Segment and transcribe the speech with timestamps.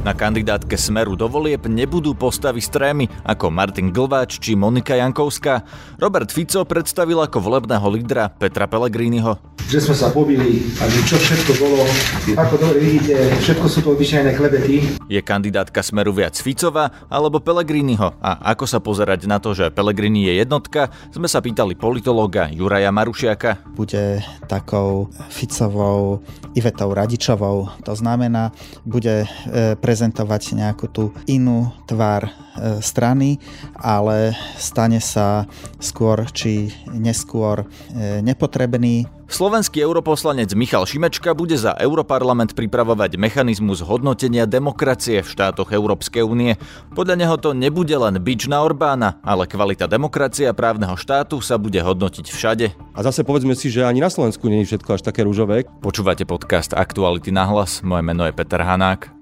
[0.00, 5.60] Na kandidátke Smeru do volieb nebudú postavy strémy ako Martin Glváč či Monika Jankovská.
[6.00, 9.36] Robert Fico predstavil ako volebného lídra Petra Pellegriniho.
[9.68, 11.84] Že sme sa pobili a že čo všetko bolo.
[12.32, 13.12] Ako dobre vidíte,
[13.44, 14.88] všetko sú to obyčajné klebety.
[15.04, 18.16] Je kandidátka Smeru viac Ficova alebo Pellegriniho?
[18.24, 22.88] A ako sa pozerať na to, že Pellegrini je jednotka, sme sa pýtali politológa Juraja
[22.88, 23.76] Marušiaka.
[23.76, 26.24] Bude takou Ficovou
[26.56, 27.68] Ivetou Radičovou.
[27.84, 28.50] To znamená,
[28.82, 33.42] bude e, prezentovať nejakú tú inú tvár e, strany,
[33.74, 35.50] ale stane sa
[35.82, 39.10] skôr či neskôr e, nepotrebný.
[39.26, 46.54] Slovenský europoslanec Michal Šimečka bude za Europarlament pripravovať mechanizmus hodnotenia demokracie v štátoch Európskej únie.
[46.94, 51.58] Podľa neho to nebude len bič na Orbána, ale kvalita demokracie a právneho štátu sa
[51.58, 52.66] bude hodnotiť všade.
[52.94, 55.66] A zase povedzme si, že ani na Slovensku nie je všetko až také rúžové.
[55.82, 59.19] Počúvate podcast Aktuality na hlas, moje meno je Peter Hanák.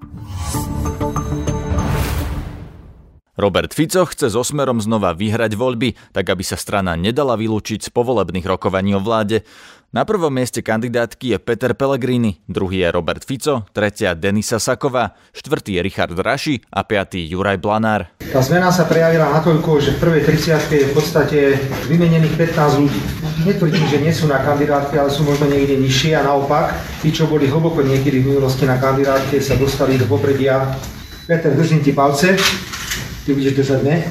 [3.39, 7.89] Robert Fico chce so Smerom znova vyhrať voľby, tak aby sa strana nedala vylúčiť z
[7.95, 9.47] povolebných rokovaní o vláde.
[9.95, 15.79] Na prvom mieste kandidátky je Peter Pellegrini, druhý je Robert Fico, tretia Denisa Saková, štvrtý
[15.79, 18.11] je Richard Raši a piatý Juraj Blanár.
[18.19, 21.39] Tá zmena sa prejavila natoľko, že v prvej 30 je v podstate
[21.87, 23.01] vymenených 15 ľudí.
[23.45, 27.27] Netvrdím, že nie sú na kandidátke, ale sú možno niekde nižšie a naopak, tí, čo
[27.27, 30.75] boli hlboko niekedy v minulosti na kandidátke, sa dostali do popredia.
[31.23, 32.35] Peter, držím ti palce,
[33.23, 34.03] ty budeš držať ne.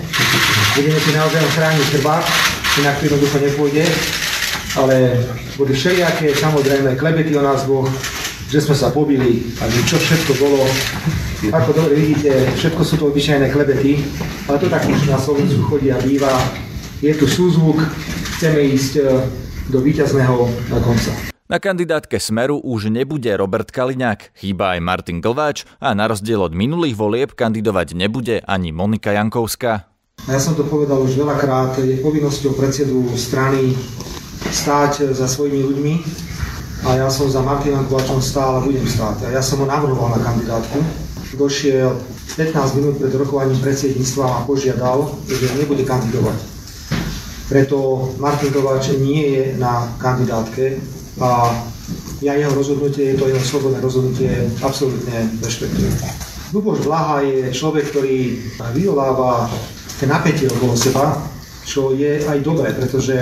[0.76, 2.24] Budeme ti naozaj chrániť chrbát,
[2.80, 3.84] inak to jednoducho nepôjde
[4.76, 5.24] ale
[5.56, 7.88] boli všelijaké, samozrejme, klebety o nás dvoch,
[8.48, 10.62] že sme sa pobili a čo všetko bolo.
[11.50, 14.04] Ako dobre vidíte, všetko sú to obyčajné klebety,
[14.50, 16.30] ale to tak už na Slovensku chodí a býva.
[17.02, 17.78] Je tu súzvuk,
[18.38, 19.04] chceme ísť e,
[19.66, 20.46] do víťazného
[20.78, 21.10] konca.
[21.50, 26.54] Na kandidátke Smeru už nebude Robert Kaliňák, chýba aj Martin Glváč a na rozdiel od
[26.54, 29.90] minulých volieb kandidovať nebude ani Monika Jankovská.
[30.30, 33.74] Ja som to povedal už veľakrát, je povinnosťou predsedu strany
[34.54, 35.94] stáť za svojimi ľuďmi
[36.86, 39.34] a ja som za Martina Kovačom stál a budem stáť.
[39.34, 40.78] A ja som ho navrhoval na kandidátku.
[41.34, 41.90] Došiel
[42.38, 46.57] 15 minút pred rokovaním predsedníctva a požiadal, že nebude kandidovať.
[47.48, 50.76] Preto Martin Kovač nie je na kandidátke
[51.16, 51.48] a
[52.20, 54.28] ja jeho rozhodnutie, to jeho slobodné rozhodnutie
[54.60, 55.96] absolútne rešpektujem.
[56.52, 58.36] Luboš Blaha je človek, ktorý
[58.76, 59.48] vyvoláva
[60.04, 61.16] napätie okolo seba,
[61.64, 63.16] čo je aj dobré, pretože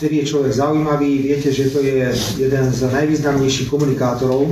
[0.00, 4.48] vtedy je človek zaujímavý, viete, že to je jeden z najvýznamnejších komunikátorov.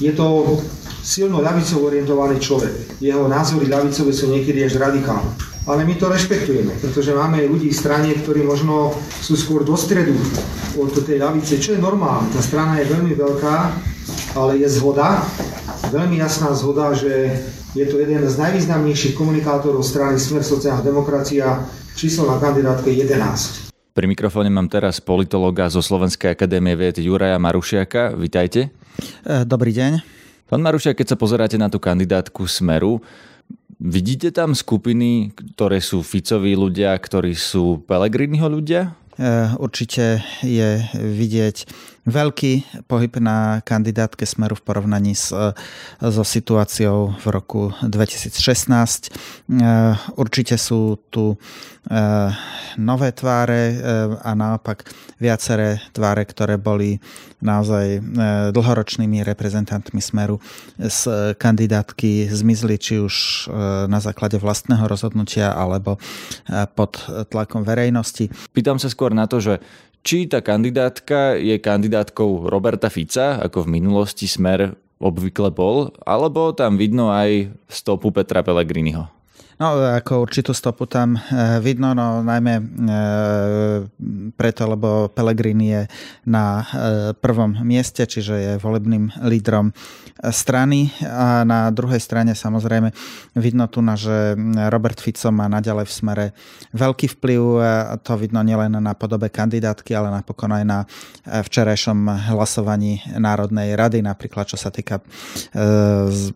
[0.00, 0.60] Je to
[1.04, 3.00] silno ľavicovo orientovaný človek.
[3.00, 5.47] Jeho názory ľavicové sú niekedy až radikálne.
[5.68, 10.16] Ale my to rešpektujeme, pretože máme ľudí v strane, ktorí možno sú skôr do stredu
[10.80, 12.32] od tej ľavice, čo je normálne.
[12.32, 13.56] Tá strana je veľmi veľká,
[14.32, 15.20] ale je zhoda,
[15.92, 17.36] veľmi jasná zhoda, že
[17.76, 21.60] je to jeden z najvýznamnejších komunikátorov strany Smer sociálna demokracia,
[21.92, 23.68] číslo na kandidátke 11.
[23.92, 28.16] Pri mikrofóne mám teraz politologa zo Slovenskej akadémie vied Juraja Marušiaka.
[28.16, 28.72] Vítajte.
[29.20, 30.00] E, dobrý deň.
[30.48, 33.04] Pán Marušiak, keď sa pozeráte na tú kandidátku Smeru,
[33.78, 38.98] vidíte tam skupiny, ktoré sú Ficoví ľudia, ktorí sú Pelegriniho ľudia?
[39.18, 41.56] E, určite je vidieť
[42.08, 45.30] veľký pohyb na kandidátke Smeru v porovnaní s,
[46.00, 48.32] so situáciou v roku 2016.
[48.32, 49.10] E,
[50.16, 51.36] určite sú tu e,
[52.80, 53.80] nové tváre
[54.24, 54.88] a naopak
[55.18, 57.00] viaceré tváre, ktoré boli
[57.38, 58.02] naozaj
[58.50, 60.42] dlhoročnými reprezentantmi Smeru
[60.78, 63.46] z kandidátky zmizli či už
[63.86, 66.02] na základe vlastného rozhodnutia alebo
[66.74, 66.98] pod
[67.30, 68.30] tlakom verejnosti.
[68.50, 69.62] Pýtam sa skôr na to, že
[70.02, 76.74] či tá kandidátka je kandidátkou Roberta Fica, ako v minulosti Smer obvykle bol, alebo tam
[76.74, 79.06] vidno aj stopu Petra Pellegriniho?
[79.58, 83.78] No, ako určitú stopu tam eh, vidno, no najmä eh,
[84.38, 85.82] preto, lebo Pellegrini je
[86.30, 86.64] na eh,
[87.18, 89.74] prvom mieste, čiže je volebným lídrom
[90.18, 92.90] strany a na druhej strane samozrejme
[93.38, 94.34] vidno tu, že
[94.66, 96.26] Robert Fico má naďalej v smere
[96.74, 97.42] veľký vplyv.
[97.62, 100.78] A to vidno nielen na podobe kandidátky, ale napokon aj na
[101.22, 104.98] včerajšom hlasovaní Národnej rady, napríklad čo sa týka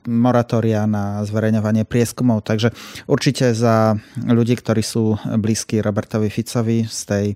[0.07, 2.47] moratória na zverejňovanie prieskumov.
[2.47, 2.71] Takže
[3.13, 3.93] Určite za
[4.25, 7.27] ľudí, ktorí sú blízki Robertovi Ficovi z tej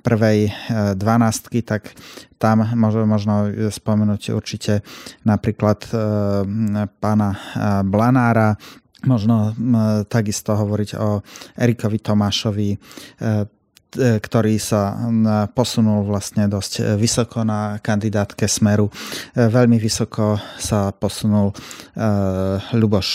[0.00, 0.52] prvej e,
[0.96, 1.92] dvanástky, tak
[2.40, 4.80] tam môžeme možno spomenúť určite
[5.28, 5.94] napríklad e,
[6.88, 7.38] pána e,
[7.84, 8.56] Blanára,
[9.04, 9.56] možno
[10.12, 11.24] takisto hovoriť o
[11.56, 12.76] Erikovi Tomášovi,
[13.96, 14.94] ktorý sa
[15.50, 18.86] posunul vlastne dosť vysoko na kandidátke Smeru.
[19.34, 21.50] Veľmi vysoko sa posunul
[22.70, 23.08] Ľuboš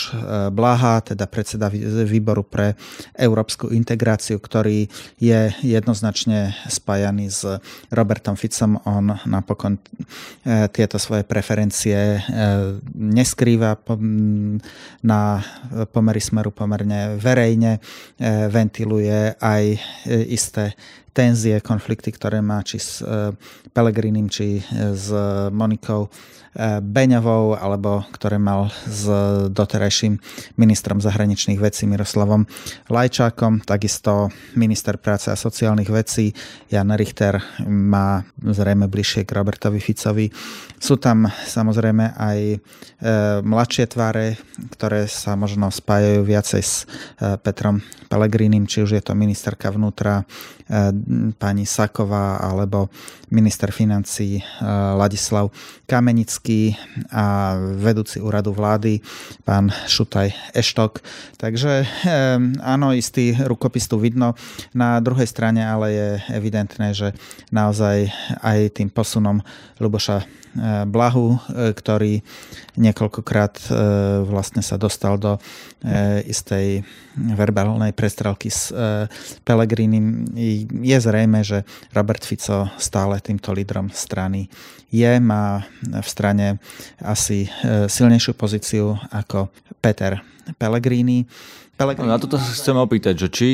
[0.52, 1.72] Blaha, teda predseda
[2.04, 2.76] výboru pre
[3.16, 7.42] európsku integráciu, ktorý je jednoznačne spájaný s
[7.88, 8.78] Robertom Ficom.
[8.84, 9.80] On napokon
[10.72, 12.20] tieto svoje preferencie
[12.94, 13.80] neskrýva
[15.04, 15.20] na
[15.92, 17.80] pomery Smeru pomerne verejne,
[18.48, 19.64] ventiluje aj
[20.26, 20.65] isté
[21.16, 23.32] tenzie, konflikty, ktoré má či s e,
[23.72, 24.60] Pelegrinim, či
[24.92, 25.08] s
[25.48, 26.08] Monikou e,
[26.84, 29.08] Beňovou, alebo ktoré mal s
[29.48, 30.20] doterajším
[30.60, 32.44] ministrom zahraničných vecí Miroslavom
[32.92, 33.64] Lajčákom.
[33.64, 34.28] Takisto
[34.60, 36.36] minister práce a sociálnych vecí
[36.68, 40.28] Jan Richter má zrejme bližšie k Robertovi Ficovi.
[40.76, 42.58] Sú tam samozrejme aj e,
[43.40, 44.36] mladšie tváre,
[44.76, 46.84] ktoré sa možno spájajú viacej s
[47.40, 47.80] Petrom
[48.12, 50.28] Pelegrinim, či už je to ministerka vnútra
[51.38, 52.90] pani Saková alebo
[53.30, 54.44] minister financí eh,
[54.98, 55.50] Ladislav
[55.86, 56.74] Kamenický
[57.14, 58.98] a vedúci úradu vlády
[59.46, 61.02] pán Šutaj Eštok.
[61.38, 64.34] Takže eh, áno, istý rukopis tu vidno.
[64.74, 67.14] Na druhej strane ale je evidentné, že
[67.54, 68.10] naozaj
[68.42, 69.38] aj tým posunom
[69.78, 70.45] Luboša
[70.86, 72.24] Blahu, ktorý
[72.80, 73.68] niekoľkokrát
[74.24, 75.36] vlastne sa dostal do
[76.26, 76.82] istej
[77.16, 78.72] verbálnej prestrelky s
[79.44, 80.28] Pelegrínim.
[80.80, 84.48] Je zrejme, že Robert Fico stále týmto lídrom strany
[84.90, 86.46] je, má v strane
[87.02, 89.50] asi e, silnejšiu pozíciu ako
[89.82, 90.22] Peter
[90.54, 91.26] Pellegrini.
[91.74, 92.08] Pellegrini...
[92.08, 93.48] Na toto sa chcem opýtať, že či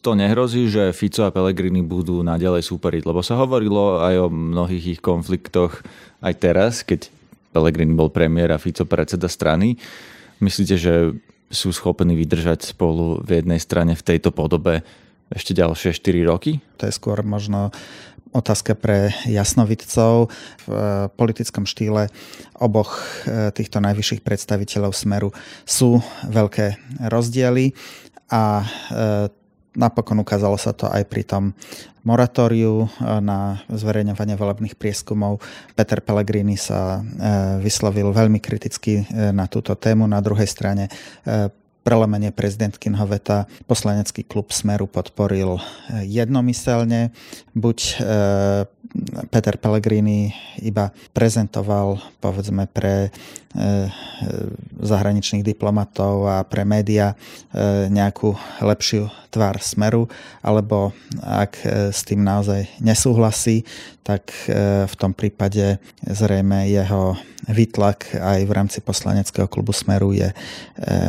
[0.00, 4.96] to nehrozí, že Fico a Pellegrini budú naďalej súperiť, lebo sa hovorilo aj o mnohých
[4.96, 5.82] ich konfliktoch
[6.22, 7.10] aj teraz, keď
[7.52, 9.76] Pellegrini bol premiér a Fico predseda strany.
[10.38, 11.16] Myslíte, že
[11.46, 14.82] sú schopní vydržať spolu v jednej strane v tejto podobe
[15.30, 16.62] ešte ďalšie 4 roky?
[16.78, 17.74] To je skôr možno
[18.36, 20.28] otázka pre jasnovidcov.
[20.28, 22.12] V e, politickom štýle
[22.60, 25.32] oboch e, týchto najvyšších predstaviteľov Smeru
[25.64, 26.76] sú veľké
[27.08, 27.72] rozdiely
[28.28, 28.66] a e,
[29.76, 31.56] napokon ukázalo sa to aj pri tom
[32.06, 35.42] moratóriu na zverejňovanie volebných prieskumov.
[35.74, 37.02] Peter Pellegrini sa
[37.58, 40.06] vyslovil veľmi kriticky na túto tému.
[40.06, 40.86] Na druhej strane
[41.86, 47.14] prelemenie prezidentkinho veta poslanecký klub Smeru podporil eh, jednomyselne.
[47.54, 48.66] Buď eh,
[49.30, 53.86] Peter Pellegrini iba prezentoval povedzme pre eh,
[54.82, 57.14] zahraničných diplomatov a pre média
[57.92, 58.32] nejakú
[58.64, 60.08] lepšiu tvár Smeru,
[60.40, 61.60] alebo ak
[61.92, 63.64] s tým naozaj nesúhlasí,
[64.00, 64.32] tak
[64.86, 67.16] v tom prípade zrejme jeho
[67.48, 70.32] výtlak aj v rámci poslaneckého klubu Smeru je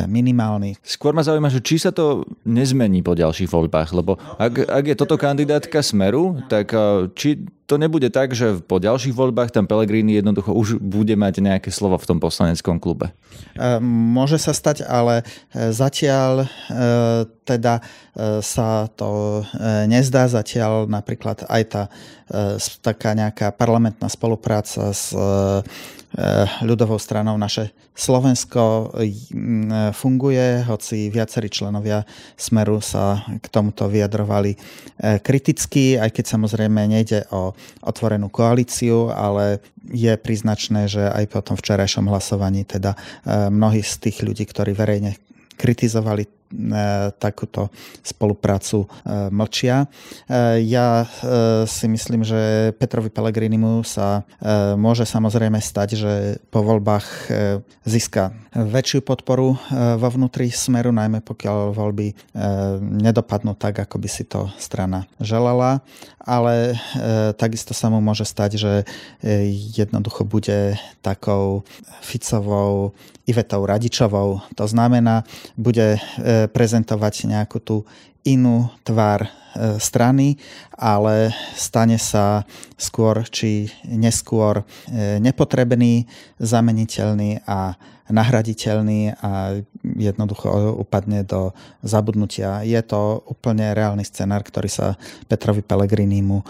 [0.08, 0.67] minimálny.
[0.82, 4.96] Skôr ma zaujíma, že či sa to nezmení po ďalších voľbách, lebo ak, ak je
[4.98, 6.74] toto kandidátka Smeru, tak
[7.14, 11.68] či to nebude tak, že po ďalších voľbách tam Pelegrini jednoducho už bude mať nejaké
[11.68, 13.12] slovo v tom poslaneckom klube?
[13.84, 15.20] Môže sa stať, ale
[15.52, 16.46] e, zatiaľ e,
[17.44, 17.84] teda
[18.16, 19.44] e, sa to
[19.84, 20.32] nezdá.
[20.32, 21.82] Zatiaľ napríklad aj tá
[22.80, 25.16] taká nejaká parlamentná spolupráca s
[26.64, 28.94] ľudovou stranou naše Slovensko
[29.92, 34.56] funguje, hoci viacerí členovia Smeru sa k tomuto vyjadrovali
[35.20, 37.52] kriticky, aj keď samozrejme nejde o
[37.84, 42.96] otvorenú koalíciu, ale je príznačné, že aj po tom včerajšom hlasovaní teda
[43.52, 45.20] mnohí z tých ľudí, ktorí verejne
[45.60, 46.37] kritizovali
[47.20, 47.68] takúto
[48.00, 48.86] spoluprácu e,
[49.28, 49.84] mlčia.
[49.84, 49.86] E,
[50.64, 51.04] ja
[51.68, 54.24] si myslím, že Petrovi Pellegrinimu sa
[54.76, 56.12] môže samozrejme stať, že
[56.48, 57.30] po voľbách
[57.84, 62.14] získa väčšiu podporu vo vnútri smeru, najmä pokiaľ voľby
[62.80, 65.84] nedopadnú tak, ako by si to strana želala,
[66.18, 66.76] ale
[67.36, 68.72] takisto sa mu môže stať, že
[69.76, 71.62] jednoducho bude takou
[72.00, 72.92] Ficovou
[73.28, 74.40] Ivetou Radičovou.
[74.56, 75.24] To znamená,
[75.56, 76.00] bude
[76.46, 77.76] prezentovať nejakú tú
[78.28, 79.28] inú tvár e,
[79.80, 80.36] strany,
[80.76, 82.44] ale stane sa
[82.76, 84.64] skôr či neskôr e,
[85.18, 86.04] nepotrebný,
[86.36, 87.74] zameniteľný a
[88.08, 91.52] nahraditeľný a jednoducho upadne do
[91.84, 92.64] zabudnutia.
[92.64, 94.86] Je to úplne reálny scenár, ktorý sa
[95.28, 96.44] Petrovi Pellegrinimu e,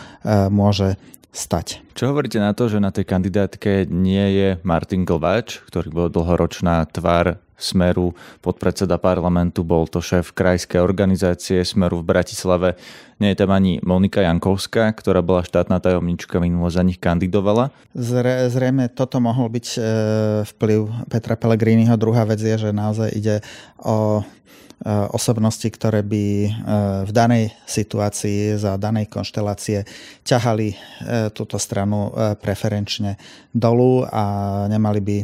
[0.50, 1.84] môže stať.
[1.94, 6.82] Čo hovoríte na to, že na tej kandidátke nie je Martin Glváč, ktorý bol dlhoročná
[6.88, 12.78] tvár Smeru, podpredseda parlamentu, bol to šéf krajskej organizácie Smeru v Bratislave.
[13.18, 17.74] Nie je tam ani Monika Jankovská, ktorá bola štátna tajomnička, minulo za nich kandidovala.
[17.98, 19.78] Zre, zrejme toto mohol byť e,
[20.54, 21.98] vplyv Petra Pellegriniho.
[21.98, 23.42] Druhá vec je, že naozaj ide
[23.82, 24.22] o
[24.78, 26.50] Eh, osobnosti, ktoré by eh,
[27.02, 29.82] v danej situácii za danej konštelácie
[30.22, 30.78] ťahali eh,
[31.34, 33.18] túto stranu preferenčne
[33.50, 34.24] dolu a
[34.70, 35.16] nemali by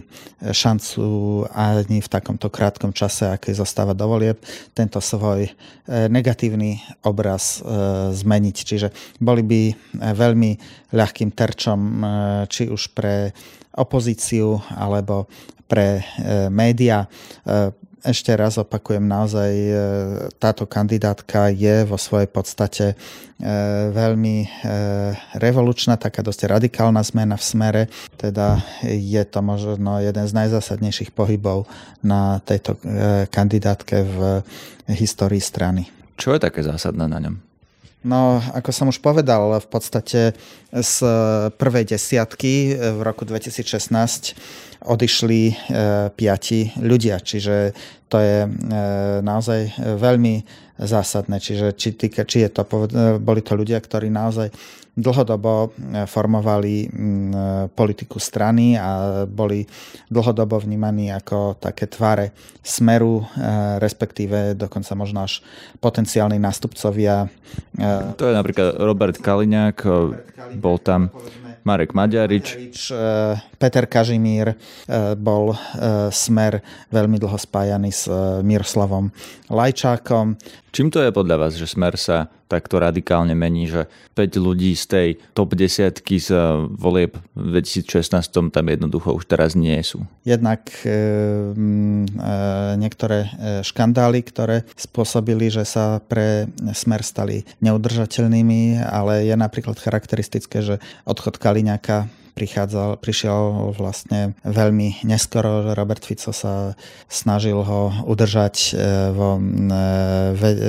[0.51, 1.07] šancu
[1.55, 4.41] ani v takomto krátkom čase, aký zostáva do volieb,
[4.73, 5.45] tento svoj
[5.85, 7.61] negatívny obraz
[8.17, 8.57] zmeniť.
[8.57, 8.89] Čiže
[9.21, 9.61] boli by
[10.17, 10.51] veľmi
[10.97, 11.81] ľahkým terčom
[12.49, 13.29] či už pre
[13.77, 15.29] opozíciu alebo
[15.69, 16.01] pre
[16.49, 17.05] média
[18.05, 19.73] ešte raz opakujem, naozaj e,
[20.37, 22.97] táto kandidátka je vo svojej podstate e,
[23.91, 24.49] veľmi e,
[25.41, 27.83] revolučná, taká dosť radikálna zmena v smere.
[28.21, 31.65] Teda je to možno jeden z najzásadnejších pohybov
[32.05, 32.77] na tejto
[33.33, 34.45] kandidátke v
[34.93, 35.89] histórii strany.
[36.21, 37.54] Čo je také zásadné na ňom?
[38.05, 40.37] No, ako som už povedal, v podstate
[40.69, 40.97] z
[41.57, 44.37] prvej desiatky v roku 2016
[44.85, 45.55] odišli e,
[46.13, 47.73] piati ľudia, čiže
[48.13, 48.49] to je e,
[49.25, 50.45] naozaj veľmi
[50.77, 51.41] zásadné.
[51.41, 54.53] Čiže či, či je to, e, boli to ľudia, ktorí naozaj
[54.95, 55.75] dlhodobo
[56.07, 56.87] formovali
[57.75, 59.67] politiku strany a boli
[60.07, 62.31] dlhodobo vnímaní ako také tváre
[62.63, 63.27] smeru,
[63.83, 65.43] respektíve dokonca možno až
[65.83, 67.27] potenciálni nástupcovia.
[68.15, 69.77] To je napríklad Robert Kaliňák,
[70.63, 71.11] bol tam
[71.65, 72.47] Marek Maďarič.
[72.93, 72.95] E,
[73.57, 74.57] Peter Kažimír e,
[75.17, 75.57] bol e,
[76.13, 76.61] smer
[76.93, 78.05] veľmi dlho spájaný s
[78.45, 79.09] Miroslavom
[79.49, 80.37] Lajčákom.
[80.75, 83.87] Čím to je podľa vás, že smer sa takto radikálne mení, že
[84.19, 86.31] 5 ľudí z tej top 10 z
[86.77, 90.03] volieb v 2016 tam jednoducho už teraz nie sú?
[90.27, 90.95] Jednak e, e,
[92.79, 93.31] niektoré
[93.63, 101.39] škandály, ktoré spôsobili, že sa pre smer stali neudržateľnými, ale je napríklad charakteristické, že odchod
[101.55, 105.71] Kaliňaka prichádzal, prišiel vlastne veľmi neskoro.
[105.71, 106.75] Robert Fico sa
[107.07, 108.71] snažil ho udržať e,
[109.15, 109.43] vo e,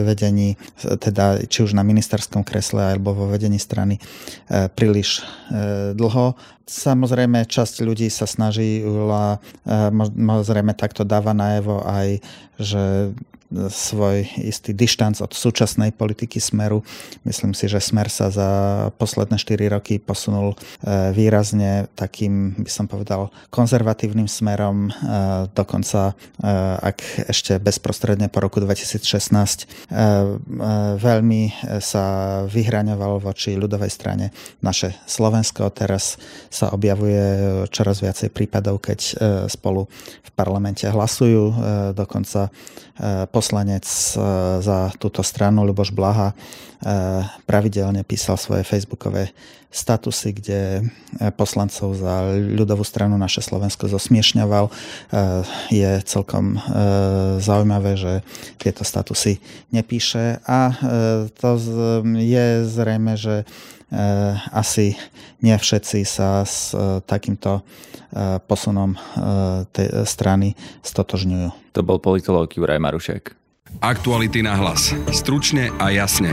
[0.05, 5.25] vedení, teda či už na ministerskom kresle alebo vo vedení strany e, príliš
[5.97, 6.37] dlho.
[6.65, 12.25] Samozrejme, časť ľudí sa snaží, samozrejme takto dáva najevo aj,
[12.57, 13.13] že
[13.53, 16.81] svoj istý dištanc od súčasnej politiky Smeru.
[17.23, 18.49] Myslím si, že Smer sa za
[18.97, 24.89] posledné 4 roky posunul e, výrazne takým, by som povedal, konzervatívnym smerom,
[25.53, 26.17] dokonca
[26.81, 29.69] ak ešte bezprostredne po roku 2016
[30.99, 31.41] veľmi
[31.79, 32.05] sa
[32.49, 34.25] vyhraňoval voči ľudovej strane
[34.59, 35.69] naše Slovensko.
[35.71, 36.17] Teraz
[36.55, 37.19] sa objavuje
[37.67, 38.99] čoraz viacej prípadov, keď
[39.51, 39.91] spolu
[40.23, 41.51] v parlamente hlasujú.
[41.91, 42.47] Dokonca
[43.27, 44.19] poslanec eh,
[44.63, 46.31] za túto stranu Luboš Blaha
[47.49, 49.33] pravidelne písal svoje facebookové
[49.73, 50.85] statusy, kde
[51.33, 54.69] poslancov za ľudovú stranu naše Slovensko zosmiešňoval.
[55.73, 56.61] Je celkom
[57.41, 58.13] zaujímavé, že
[58.61, 59.41] tieto statusy
[59.73, 60.77] nepíše a
[61.33, 61.49] to
[62.21, 63.49] je zrejme, že
[64.51, 64.97] asi
[65.45, 66.73] nie všetci sa s
[67.05, 67.61] takýmto
[68.47, 68.95] posunom
[69.75, 71.75] tej strany stotožňujú.
[71.75, 73.35] To bol politológ Juraj Marušek.
[73.83, 74.95] Aktuality na hlas.
[75.11, 76.31] Stručne a jasne.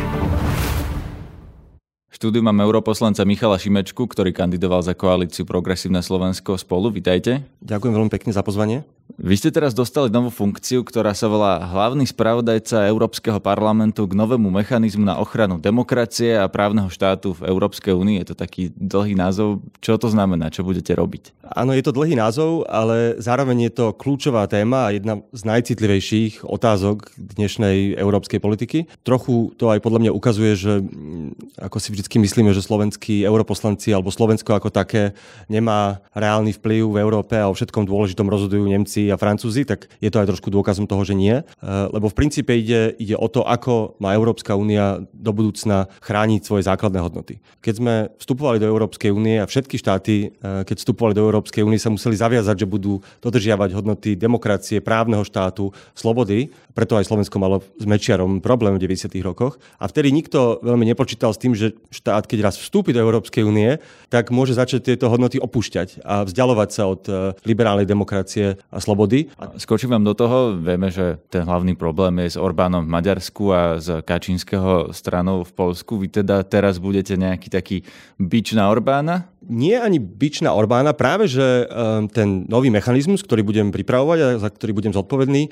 [2.12, 6.94] V štúdiu máme europoslanca Michala Šimečku, ktorý kandidoval za koalíciu Progresívne Slovensko spolu.
[6.94, 7.42] Vítajte.
[7.58, 8.86] Ďakujem veľmi pekne za pozvanie.
[9.22, 14.50] Vy ste teraz dostali novú funkciu, ktorá sa volá hlavný spravodajca Európskeho parlamentu k novému
[14.50, 18.18] mechanizmu na ochranu demokracie a právneho štátu v Európskej únii.
[18.18, 19.62] Je to taký dlhý názov.
[19.78, 20.50] Čo to znamená?
[20.50, 21.38] Čo budete robiť?
[21.54, 26.48] Áno, je to dlhý názov, ale zároveň je to kľúčová téma a jedna z najcitlivejších
[26.48, 28.90] otázok dnešnej európskej politiky.
[29.06, 33.94] Trochu to aj podľa mňa ukazuje, že mm, ako si vždy myslíme, že slovenskí europoslanci
[33.94, 35.14] alebo Slovensko ako také
[35.46, 39.88] nemá reálny vplyv v Európe a o všetkom dôležitom rozhodujú Nemci Nemci a Francúzi, tak
[40.04, 41.32] je to aj trošku dôkazom toho, že nie.
[41.32, 46.44] E, lebo v princípe ide, ide o to, ako má Európska únia do budúcna chrániť
[46.44, 47.40] svoje základné hodnoty.
[47.64, 51.80] Keď sme vstupovali do Európskej únie a všetky štáty, e, keď vstupovali do Európskej únie,
[51.80, 56.52] sa museli zaviazať, že budú dodržiavať hodnoty demokracie, právneho štátu, slobody.
[56.76, 59.08] Preto aj Slovensko malo s Mečiarom problém v 90.
[59.24, 59.56] rokoch.
[59.80, 63.80] A vtedy nikto veľmi nepočítal s tým, že štát, keď raz vstúpi do Európskej únie,
[64.12, 67.12] tak môže začať tieto hodnoty opúšťať a vzdialovať sa od e,
[67.48, 69.30] liberálnej demokracie a slobody.
[69.56, 73.60] Skočím vám do toho, vieme, že ten hlavný problém je s Orbánom v Maďarsku a
[73.78, 75.96] z Kačínskeho stranou v Polsku.
[75.96, 77.76] Vy teda teraz budete nejaký taký
[78.20, 79.31] bič na Orbána?
[79.48, 84.26] Nie ani bič na Orbána, práve že um, ten nový mechanizmus, ktorý budem pripravovať a
[84.38, 85.50] za ktorý budem zodpovedný,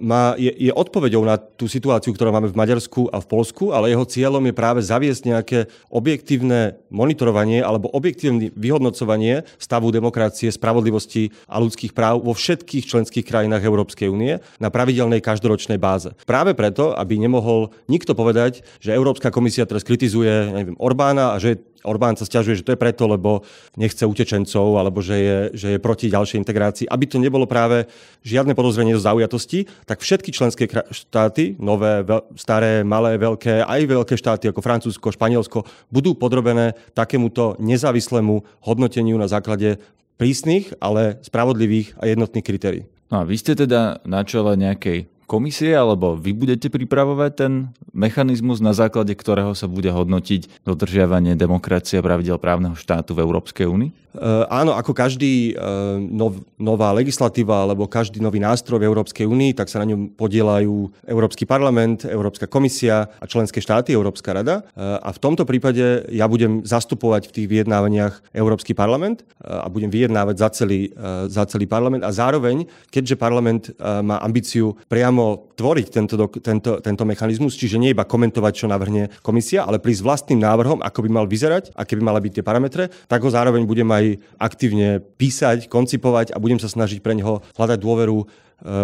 [0.00, 3.90] má, je, je odpoveďou na tú situáciu, ktorú máme v Maďarsku a v Polsku, ale
[3.92, 5.58] jeho cieľom je práve zaviesť nejaké
[5.92, 13.66] objektívne monitorovanie alebo objektívne vyhodnocovanie stavu demokracie, spravodlivosti a ľudských práv vo všetkých členských krajinách
[13.66, 16.14] Európskej únie na pravidelnej každoročnej báze.
[16.24, 21.60] Práve preto, aby nemohol nikto povedať, že Európska komisia teraz kritizuje neviem, Orbána a že
[21.86, 23.46] Orbán sa stiažuje, že to je preto, lebo
[23.78, 26.86] nechce utečencov alebo že je, že je proti ďalšej integrácii.
[26.90, 27.86] Aby to nebolo práve
[28.26, 32.02] žiadne podozrenie zo zaujatosti, tak všetky členské štáty, nové,
[32.34, 39.30] staré, malé, veľké, aj veľké štáty ako Francúzsko, Španielsko, budú podrobené takémuto nezávislému hodnoteniu na
[39.30, 39.78] základe
[40.18, 42.82] prísnych, ale spravodlivých a jednotných kritérií.
[43.08, 47.52] No a vy ste teda na čele nejakej komisie, alebo vy budete pripravovať ten
[47.92, 53.68] mechanizmus, na základe ktorého sa bude hodnotiť dodržiavanie demokracie a pravidel právneho štátu v Európskej
[53.68, 54.08] únii?
[54.18, 59.52] Uh, áno, ako každý uh, nov, nová legislatíva alebo každý nový nástroj v Európskej únii,
[59.52, 64.64] tak sa na ňom podielajú Európsky parlament, Európska komisia a členské štáty, Európska rada.
[64.72, 69.92] Uh, a v tomto prípade ja budem zastupovať v tých vyjednávaniach Európsky parlament a budem
[69.92, 70.90] vyjednávať za celý,
[71.28, 72.02] za celý parlament.
[72.02, 75.17] A zároveň, keďže parlament má ambíciu priamo
[75.58, 80.40] tvoriť tento, tento, tento mechanizmus, čiže nie iba komentovať, čo navrhne komisia, ale prísť vlastným
[80.40, 83.88] návrhom, ako by mal vyzerať, aké by mala byť tie parametre, tak ho zároveň budem
[83.90, 88.26] aj aktívne písať, koncipovať a budem sa snažiť pre neho hľadať dôveru e,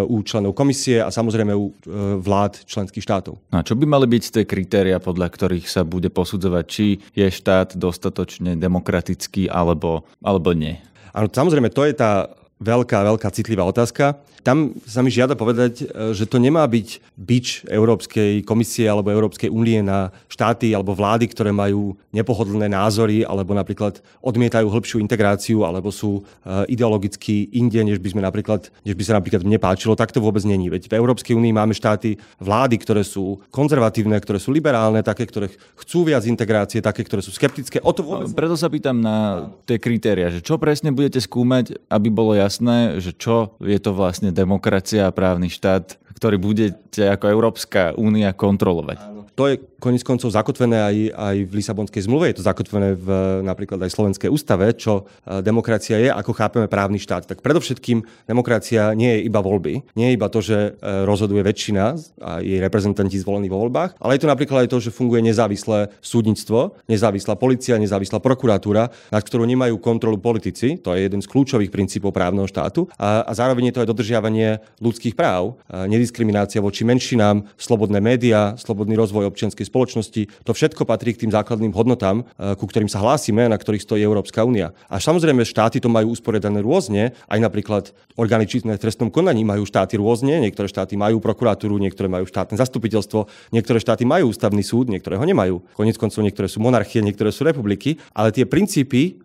[0.05, 1.73] u členov komisie a samozrejme u e,
[2.19, 3.39] vlád členských štátov.
[3.55, 7.27] No a čo by mali byť tie kritéria, podľa ktorých sa bude posudzovať, či je
[7.31, 10.77] štát dostatočne demokratický alebo, alebo nie?
[11.15, 12.27] Áno, samozrejme, to je tá
[12.65, 14.17] veľká, veľká citlivá otázka.
[14.45, 19.49] Tam sa mi žiada povedať, e, že to nemá byť bič Európskej komisie alebo Európskej
[19.49, 25.89] únie na štáty alebo vlády, ktoré majú nepohodlné názory alebo napríklad odmietajú hĺbšiu integráciu alebo
[25.89, 29.97] sú e, ideologicky inde, než by, sme napríklad, než by sa napríklad mne páčilo.
[29.97, 30.69] Tak to vôbec není.
[30.69, 35.49] Veď v Európskej únii máme štáty, vlády, ktoré sú konzervatívne, ktoré sú liberálne, také, ktoré
[35.81, 37.81] chcú viac integrácie, také, ktoré sú skeptické.
[37.81, 38.29] O to vôbec...
[38.37, 42.54] Preto sa pýtam na tie kritéria, že čo presne budete skúmať, aby bolo jasné,
[43.01, 48.99] že čo je to vlastne demokracia a právny štát, ktorý budete ako Európska únia kontrolovať.
[49.01, 49.24] Áno.
[49.35, 53.09] To je konec koncov zakotvené aj, aj v Lisabonskej zmluve, je to zakotvené v
[53.43, 57.27] napríklad aj Slovenskej ústave, čo e, demokracia je, ako chápeme právny štát.
[57.27, 61.85] Tak predovšetkým demokracia nie je iba voľby, nie je iba to, že e, rozhoduje väčšina
[62.23, 65.91] a jej reprezentanti zvolení vo voľbách, ale je to napríklad aj to, že funguje nezávislé
[65.99, 71.75] súdnictvo, nezávislá policia, nezávislá prokuratúra, nad ktorou nemajú kontrolu politici, to je jeden z kľúčových
[71.75, 77.45] princípov právneho štátu, a, a zároveň je to aj dodržiavanie ľudských práv, nediskriminácia voči menšinám,
[77.59, 80.23] slobodné médiá, slobodný rozvoj občianskej spoločnosti.
[80.45, 84.05] To všetko patrí k tým základným hodnotám, e, ku ktorým sa hlásime, na ktorých stojí
[84.05, 84.77] Európska únia.
[84.93, 89.67] A samozrejme štáty to majú usporiadané rôzne, aj napríklad orgány činné v trestnom konaní majú
[89.67, 94.93] štáty rôzne, niektoré štáty majú prokuratúru, niektoré majú štátne zastupiteľstvo, niektoré štáty majú ústavný súd,
[94.93, 95.65] niektoré ho nemajú.
[95.75, 99.24] Konec koncov niektoré sú monarchie, niektoré sú republiky, ale tie princípy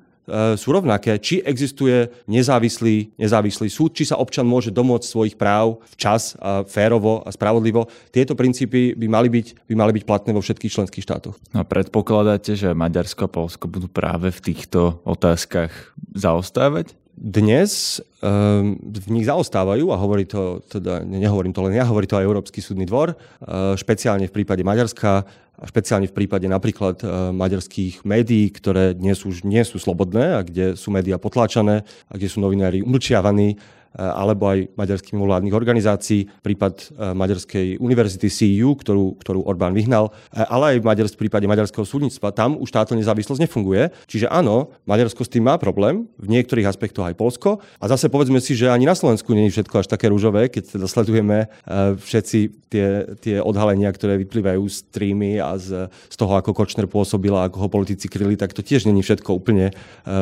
[0.56, 6.38] sú rovnaké, či existuje nezávislý, nezávislý súd, či sa občan môže domôcť svojich práv včas,
[6.40, 7.90] a férovo a spravodlivo.
[8.14, 11.36] Tieto princípy by mali byť, by mali byť platné vo všetkých členských štátoch.
[11.52, 15.74] No a predpokladáte, že Maďarsko a Polsko budú práve v týchto otázkach
[16.14, 16.94] zaostávať?
[17.20, 22.16] Dnes um, v nich zaostávajú a hovorí to, teda nehovorím to len ja, hovorí to
[22.16, 25.28] aj Európsky súdny dvor, uh, špeciálne v prípade Maďarska
[25.68, 30.80] špeciálne v prípade napríklad uh, maďarských médií, ktoré dnes už nie sú slobodné a kde
[30.80, 33.60] sú médiá potláčané a kde sú novinári umlčiavaní
[33.98, 40.46] alebo aj maďarských vládnych organizácií, prípad eh, Maďarskej univerzity CEU, ktorú, ktorú Orbán vyhnal, eh,
[40.46, 42.34] ale aj v, Maďarsk, v prípade maďarského súdnictva.
[42.34, 43.90] Tam už táto nezávislosť nefunguje.
[44.06, 47.50] Čiže áno, Maďarsko s tým má problém, v niektorých aspektoch aj Polsko.
[47.82, 50.86] A zase povedzme si, že ani na Slovensku je všetko až také rúžové, keď teda
[50.90, 51.48] sledujeme
[51.96, 57.32] všetci tie, tie odhalenia, ktoré vyplývajú z trímy a z, z toho, ako Kočner pôsobil
[57.34, 59.72] a ako ho politici kryli, tak to tiež není všetko úplne,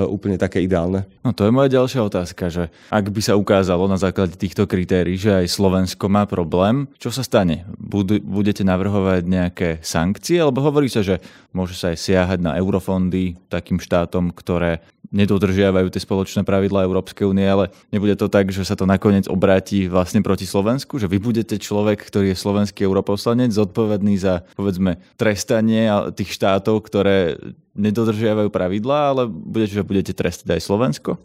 [0.06, 1.10] úplne také ideálne.
[1.26, 4.70] No to je moja ďalšia otázka, že ak by sa ukázalo ukázalo na základe týchto
[4.70, 7.66] kritérií, že aj Slovensko má problém, čo sa stane?
[8.22, 10.38] budete navrhovať nejaké sankcie?
[10.38, 11.18] Alebo hovorí sa, že
[11.58, 17.50] môže sa aj siahať na eurofondy takým štátom, ktoré nedodržiavajú tie spoločné pravidlá Európskej únie,
[17.50, 21.58] ale nebude to tak, že sa to nakoniec obráti vlastne proti Slovensku, že vy budete
[21.58, 27.42] človek, ktorý je slovenský europoslanec, zodpovedný za, povedzme, trestanie tých štátov, ktoré
[27.78, 31.12] nedodržiavajú pravidlá, ale budete, že budete trestať aj Slovensko?
[31.14, 31.20] E,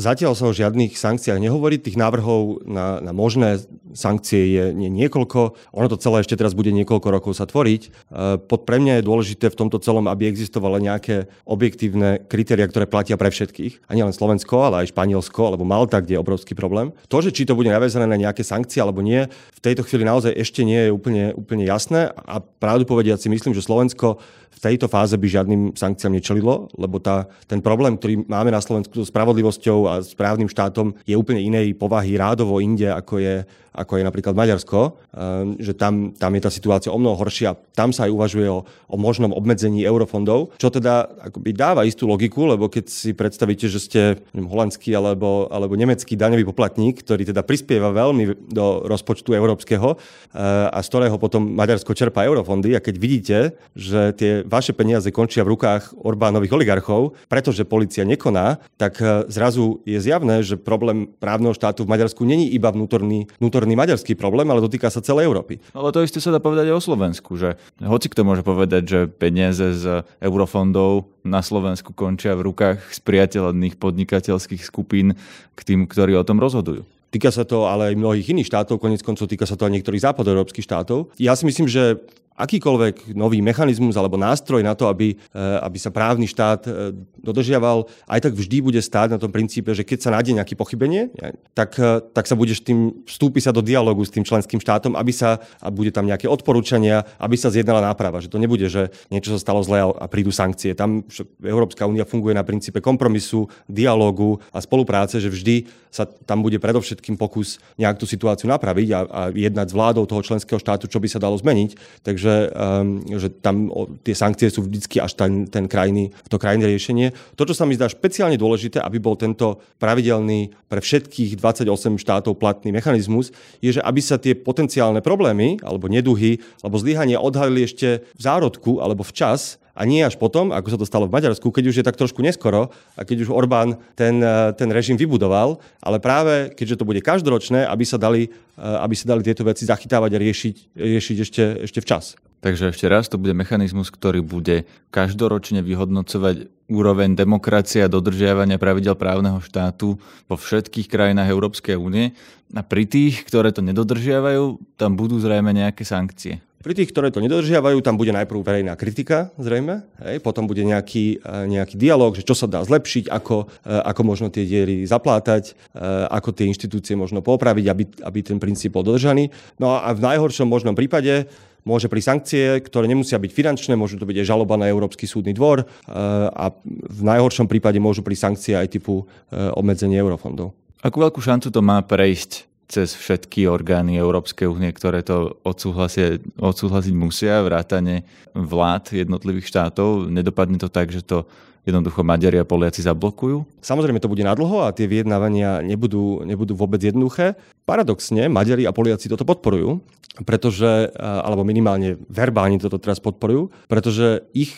[0.00, 1.69] zatiaľ sa o žiadnych sankciách nehovorí.
[1.76, 3.62] Tých návrhov na, na možné
[3.94, 8.10] sankcie je nie niekoľko, ono to celé ešte teraz bude niekoľko rokov sa tvoriť.
[8.50, 13.18] Pod pre mňa je dôležité v tomto celom, aby existovalo nejaké objektívne kritéria, ktoré platia
[13.18, 13.90] pre všetkých.
[13.90, 16.94] A nielen Slovensko, ale aj Španielsko alebo Malta, kde je obrovský problém.
[17.10, 20.32] To, že či to bude naväzané na nejaké sankcie alebo nie, v tejto chvíli naozaj
[20.34, 22.14] ešte nie je úplne, úplne jasné.
[22.14, 26.98] A pravdu povediac si myslím, že Slovensko v tejto fáze by žiadnym sankciám nečelilo, lebo
[26.98, 31.76] tá, ten problém, ktorý máme na Slovensku so spravodlivosťou a správnym štátom, je úplne inej
[31.76, 33.44] povahy rádovo inde, ako je,
[33.76, 37.54] ako je napríklad Maďarsko, ehm, že tam, tam je tá situácia o mnoho horšia.
[37.76, 42.48] Tam sa aj uvažuje o, o možnom obmedzení eurofondov, čo teda akoby dáva istú logiku,
[42.48, 44.00] lebo keď si predstavíte, že ste
[44.32, 50.72] neviem, holandský alebo, alebo nemecký daňový poplatník, ktorý teda prispieva veľmi do rozpočtu európskeho ehm,
[50.72, 53.38] a z ktorého potom Maďarsko čerpá eurofondy a keď vidíte,
[53.76, 59.84] že tie vaše peniaze končia v rukách Orbánových oligarchov, pretože policia nekoná, tak ehm, zrazu
[59.84, 64.64] je zjavné, že problém právneho štátu v Maďarsku není iba vnútorný, vnútorný maďarský problém, ale
[64.64, 65.62] dotýka sa celej Európy.
[65.76, 69.00] Ale to isté sa dá povedať aj o Slovensku, že hoci kto môže povedať, že
[69.10, 75.18] peniaze z eurofondov na Slovensku končia v rukách spriateľných podnikateľských skupín
[75.54, 76.86] k tým, ktorí o tom rozhodujú.
[77.10, 80.06] Týka sa to ale aj mnohých iných štátov, konec koncov týka sa to aj niektorých
[80.06, 81.10] západoeurópskych štátov.
[81.18, 81.98] Ja si myslím, že
[82.40, 86.72] akýkoľvek nový mechanizmus alebo nástroj na to, aby, eh, aby sa právny štát eh,
[87.20, 91.12] dodržiaval, aj tak vždy bude stáť na tom princípe, že keď sa nájde nejaké pochybenie,
[91.52, 95.12] tak, eh, tak sa budeš tým, vstúpi sa do dialogu s tým členským štátom, aby
[95.12, 98.24] sa, a bude tam nejaké odporúčania, aby sa zjednala náprava.
[98.24, 100.72] Že to nebude, že niečo sa stalo zle a prídu sankcie.
[100.72, 101.04] Tam
[101.44, 107.18] Európska únia funguje na princípe kompromisu, dialogu a spolupráce, že vždy sa tam bude predovšetkým
[107.18, 111.08] pokus nejak tú situáciu napraviť a, a jednať s vládou toho členského štátu, čo by
[111.10, 111.74] sa dalo zmeniť.
[112.06, 112.88] Takže že, um,
[113.18, 117.10] že tam o, tie sankcie sú vždy až ten, ten krajný, to krajné riešenie.
[117.34, 122.38] To, čo sa mi zdá špeciálne dôležité, aby bol tento pravidelný pre všetkých 28 štátov
[122.38, 128.06] platný mechanizmus, je, že aby sa tie potenciálne problémy alebo neduhy alebo zlyhania odhalili ešte
[128.14, 131.64] v zárodku alebo včas a nie až potom, ako sa to stalo v Maďarsku, keď
[131.70, 135.98] už je tak trošku neskoro a keď už Orbán ten, eh, ten režim vybudoval, ale
[136.02, 140.10] práve keďže to bude každoročné, aby sa dali, eh, aby sa dali tieto veci zachytávať
[140.16, 142.18] a riešiť, riešiť ešte, ešte včas.
[142.40, 148.96] Takže ešte raz, to bude mechanizmus, ktorý bude každoročne vyhodnocovať úroveň demokracie a dodržiavania pravidel
[148.96, 152.16] právneho štátu vo všetkých krajinách Európskej únie
[152.56, 156.40] a pri tých, ktoré to nedodržiavajú, tam budú zrejme nejaké sankcie.
[156.60, 161.16] Pri tých, ktoré to nedodržiavajú, tam bude najprv verejná kritika, zrejme, hej, potom bude nejaký,
[161.16, 165.56] e, nejaký dialog, že čo sa dá zlepšiť, ako, e, ako možno tie diery zaplátať,
[165.72, 165.80] e,
[166.12, 169.32] ako tie inštitúcie možno popraviť, aby, aby ten princíp bol dodržaný.
[169.56, 171.32] No a v najhoršom možnom prípade
[171.64, 175.32] môže pri sankcie, ktoré nemusia byť finančné, môžu to byť aj žaloba na Európsky súdny
[175.32, 180.56] dvor a v najhoršom prípade môžu pri sankcie aj typu obmedzenie eurofondov.
[180.80, 187.42] Akú veľkú šancu to má prejsť cez všetky orgány Európskej únie, ktoré to odsúhlasiť musia,
[187.42, 190.06] vrátane vlád jednotlivých štátov.
[190.06, 191.26] Nedopadne to tak, že to
[191.66, 193.60] jednoducho Maďari a Poliaci zablokujú?
[193.60, 197.34] Samozrejme to bude nadlho a tie vyjednávania nebudú, nebudú vôbec jednoduché.
[197.66, 199.82] Paradoxne Maďari a Poliaci toto podporujú,
[200.22, 204.54] pretože, alebo minimálne verbálne toto teraz podporujú, pretože ich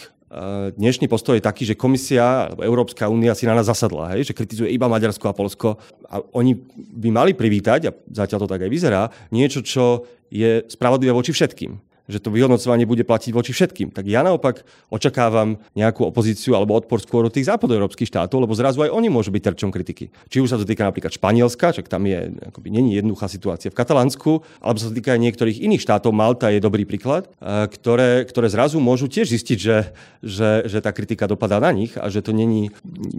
[0.77, 4.73] dnešný postoj je taký, že komisia, Európska únia si na nás zasadla, hej, že kritizuje
[4.73, 5.77] iba Maďarsko a Polsko.
[6.09, 11.13] A oni by mali privítať, a zatiaľ to tak aj vyzerá, niečo, čo je spravodlivé
[11.13, 13.97] voči všetkým že to vyhodnocovanie bude platiť voči všetkým.
[13.97, 18.85] Tak ja naopak očakávam nejakú opozíciu alebo odpor skôr od tých západoeurópskych štátov, lebo zrazu
[18.85, 20.13] aj oni môžu byť terčom kritiky.
[20.29, 23.79] Či už sa to týka napríklad Španielska, čak tam je, akoby není jednoduchá situácia v
[23.81, 28.53] Katalánsku, alebo sa to týka aj niektorých iných štátov, Malta je dobrý príklad, ktoré, ktoré
[28.53, 32.37] zrazu môžu tiež zistiť, že, že, že tá kritika dopadá na nich a že to
[32.37, 32.69] není,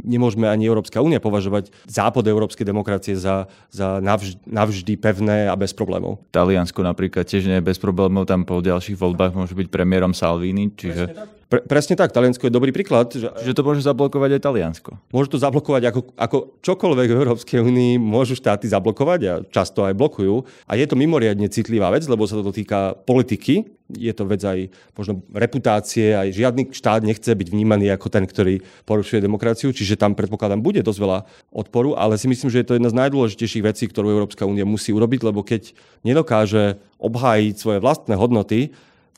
[0.05, 5.71] nemôžeme ani Európska únia považovať západ európskej demokracie za, za navždy, navždy pevné a bez
[5.73, 6.21] problémov.
[6.29, 10.67] Taliansko napríklad tiež nie je bez problémov, tam povedia ďalších voľbách môže byť premiérom Salvini,
[10.75, 11.07] čiže...
[11.53, 13.13] Pre, presne tak, Taliansko je dobrý príklad.
[13.13, 14.97] Že, že to môže zablokovať aj Taliansko.
[15.13, 19.93] Môže to zablokovať ako, ako čokoľvek v Európskej únii môžu štáty zablokovať a často aj
[19.93, 20.41] blokujú.
[20.65, 23.69] A je to mimoriadne citlivá vec, lebo sa to dotýka politiky.
[23.93, 24.65] Je to vec aj
[24.97, 28.57] možno reputácie, aj žiadny štát nechce byť vnímaný ako ten, ktorý
[28.89, 31.19] porušuje demokraciu, čiže tam predpokladám bude dosť veľa
[31.53, 34.89] odporu, ale si myslím, že je to jedna z najdôležitejších vecí, ktorú Európska únia musí
[34.89, 38.73] urobiť, lebo keď nedokáže obhájiť svoje vlastné hodnoty,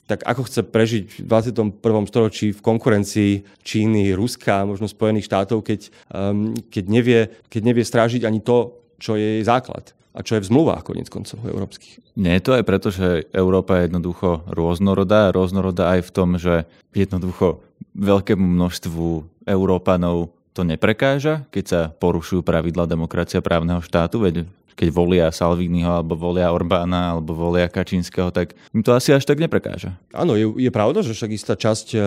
[0.06, 1.82] tak ako chce prežiť v 21.
[2.06, 3.32] storočí v konkurencii
[3.66, 9.18] Číny, Ruska, možno Spojených štátov, keď, um, keď, nevie, keď nevie strážiť ani to, čo
[9.18, 12.00] je jej základ a čo je v zmluvách konec koncov európskych.
[12.16, 16.64] Nie je to aj preto, že Európa je jednoducho rôznorodá, rôznorodá aj v tom, že
[16.96, 17.60] jednoducho
[17.92, 19.06] veľkému množstvu
[19.44, 26.14] Európanov to neprekáža, keď sa porušujú pravidla demokracia právneho štátu, veď keď volia Salviniho, alebo
[26.14, 29.96] volia Orbána, alebo volia Kačínskeho, tak im to asi až tak neprekáža.
[30.12, 31.98] Áno, je, je pravda, že však istá časť, e,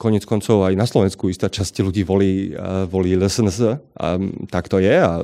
[0.00, 3.58] konec koncov aj na Slovensku, istá časť ľudí volí, e, volí LSNS
[4.00, 4.16] a
[4.48, 5.22] tak to je a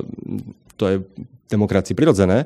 [0.77, 0.97] to je
[1.49, 2.45] demokracii prirodzené,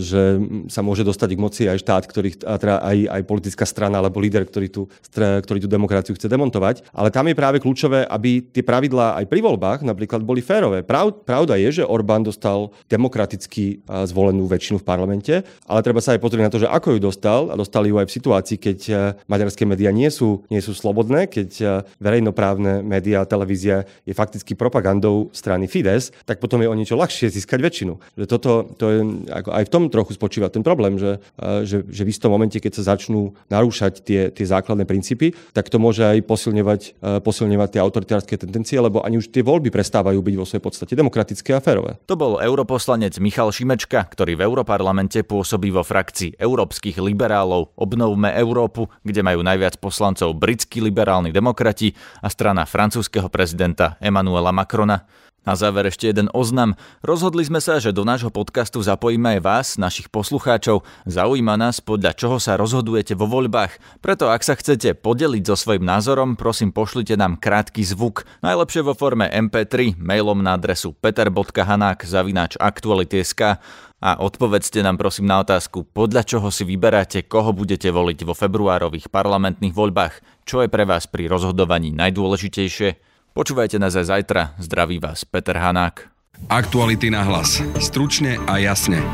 [0.00, 0.22] že
[0.68, 4.44] sa môže dostať k moci aj štát, ktorý, teda aj, aj politická strana alebo líder,
[4.44, 6.84] ktorý tú, ktorý tú demokraciu chce demontovať.
[6.92, 10.84] Ale tam je práve kľúčové, aby tie pravidlá aj pri voľbách napríklad boli férové.
[10.84, 16.20] Prav, pravda je, že Orbán dostal demokraticky zvolenú väčšinu v parlamente, ale treba sa aj
[16.22, 18.94] pozrieť na to, že ako ju dostal a dostali ju aj v situácii, keď e,
[19.26, 21.64] maďarské médiá nie sú, nie sú slobodné, keď e,
[22.02, 27.60] verejnoprávne médiá televízia je fakticky propagandou strany Fides, tak potom je o niečo ľahšie získať
[27.62, 27.96] väčšinu
[28.26, 31.22] toto to je, ako aj v tom trochu spočíva ten problém, že,
[31.64, 35.78] že, že v istom momente, keď sa začnú narúšať tie, tie základné princípy, tak to
[35.80, 36.80] môže aj posilňovať,
[37.22, 41.54] posilňovať tie autoritárske tendencie, lebo ani už tie voľby prestávajú byť vo svojej podstate demokratické
[41.54, 41.96] a férové.
[42.10, 48.90] To bol europoslanec Michal Šimečka, ktorý v Europarlamente pôsobí vo frakcii európskych liberálov Obnovme Európu,
[49.06, 55.06] kde majú najviac poslancov britskí liberálni demokrati a strana francúzského prezidenta Emmanuela Macrona.
[55.46, 56.74] Na záver ešte jeden oznam.
[57.06, 60.82] Rozhodli sme sa, že do nášho podcastu zapojíme aj vás, našich poslucháčov.
[61.06, 64.02] Zaujíma nás, podľa čoho sa rozhodujete vo voľbách.
[64.02, 68.26] Preto ak sa chcete podeliť so svojím názorom, prosím pošlite nám krátky zvuk.
[68.42, 73.62] Najlepšie vo forme MP3, mailom na adresu peter.hanák zavináč aktuality.sk
[74.02, 79.14] a odpovedzte nám prosím na otázku, podľa čoho si vyberáte, koho budete voliť vo februárových
[79.14, 80.42] parlamentných voľbách.
[80.42, 83.05] Čo je pre vás pri rozhodovaní najdôležitejšie?
[83.36, 84.56] Počúvajte nás aj zajtra.
[84.56, 86.08] Zdraví vás Peter Hanák.
[86.48, 87.60] Aktuality na hlas.
[87.76, 89.04] Stručne a jasne.